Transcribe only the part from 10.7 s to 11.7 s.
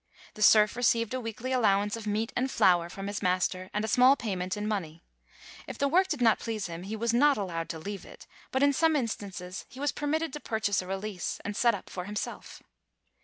a release, and